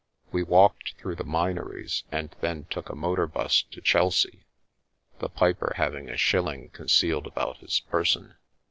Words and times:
We 0.31 0.41
walked 0.41 0.95
through 0.97 1.17
the 1.17 1.23
Minories 1.23 2.05
and 2.11 2.35
then 2.41 2.65
took 2.71 2.89
a 2.89 2.95
motor 2.95 3.27
bus 3.27 3.61
to 3.69 3.79
Chelsea, 3.81 4.47
the 5.19 5.29
piper 5.29 5.73
having 5.77 6.09
a 6.09 6.17
shilling 6.17 6.69
con 6.71 6.87
cealed 6.87 7.27
about 7.27 7.57
his 7.59 7.81
person. 7.81 8.33